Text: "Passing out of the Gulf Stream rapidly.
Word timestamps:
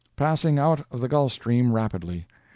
"Passing 0.15 0.57
out 0.57 0.83
of 0.89 0.99
the 0.99 1.07
Gulf 1.07 1.31
Stream 1.31 1.73
rapidly. 1.73 2.25